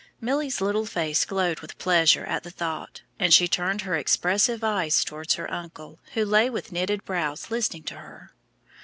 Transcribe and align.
Milly's 0.19 0.61
little 0.61 0.87
face 0.87 1.25
glowed 1.25 1.59
with 1.59 1.77
pleasure 1.77 2.25
at 2.25 2.41
the 2.41 2.49
thought, 2.49 3.03
and 3.19 3.31
she 3.31 3.47
turned 3.47 3.81
her 3.81 3.95
expressive 3.95 4.63
eyes 4.63 5.03
toward 5.03 5.31
her 5.33 5.51
uncle, 5.53 5.99
who 6.15 6.25
lay 6.25 6.49
with 6.49 6.71
knitted 6.71 7.05
brows 7.05 7.51
listening 7.51 7.83
to 7.83 7.95
her. 7.97 8.31